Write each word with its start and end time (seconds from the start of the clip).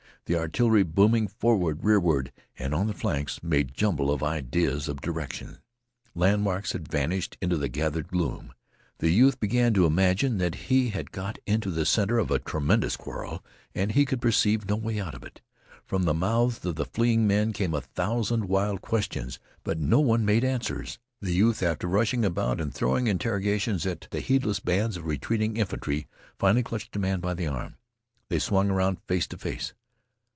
The 0.25 0.37
artillery 0.39 0.83
booming, 0.83 1.27
forward, 1.27 1.83
rearward, 1.83 2.31
and 2.57 2.73
on 2.73 2.87
the 2.87 2.93
flanks 2.93 3.43
made 3.43 3.73
jumble 3.73 4.09
of 4.09 4.23
ideas 4.23 4.87
of 4.87 5.01
direction. 5.01 5.57
Landmarks 6.15 6.71
had 6.71 6.89
vanished 6.89 7.37
into 7.41 7.57
the 7.57 7.67
gathered 7.67 8.07
gloom. 8.07 8.53
The 8.99 9.09
youth 9.09 9.41
began 9.41 9.73
to 9.73 9.85
imagine 9.85 10.37
that 10.37 10.55
he 10.55 10.89
had 10.91 11.11
got 11.11 11.37
into 11.45 11.69
the 11.69 11.85
center 11.85 12.17
of 12.17 12.29
the 12.29 12.39
tremendous 12.39 12.95
quarrel, 12.95 13.43
and 13.75 13.91
he 13.91 14.05
could 14.05 14.21
perceive 14.21 14.69
no 14.69 14.77
way 14.77 15.01
out 15.01 15.15
of 15.15 15.23
it. 15.23 15.41
From 15.85 16.03
the 16.03 16.13
mouths 16.13 16.63
of 16.65 16.75
the 16.75 16.85
fleeing 16.85 17.27
men 17.27 17.51
came 17.51 17.73
a 17.73 17.81
thousand 17.81 18.45
wild 18.45 18.79
questions, 18.81 19.37
but 19.65 19.79
no 19.79 19.99
one 19.99 20.23
made 20.23 20.45
answers. 20.45 20.97
The 21.19 21.33
youth, 21.33 21.61
after 21.61 21.87
rushing 21.87 22.23
about 22.23 22.61
and 22.61 22.73
throwing 22.73 23.07
interrogations 23.07 23.85
at 23.85 24.07
the 24.11 24.21
heedless 24.21 24.61
bands 24.61 24.95
of 24.95 25.07
retreating 25.07 25.57
infantry, 25.57 26.07
finally 26.39 26.63
clutched 26.63 26.95
a 26.95 26.99
man 26.99 27.19
by 27.19 27.33
the 27.33 27.47
arm. 27.47 27.75
They 28.29 28.39
swung 28.39 28.69
around 28.69 29.01
face 29.09 29.27
to 29.27 29.37
face. 29.37 29.73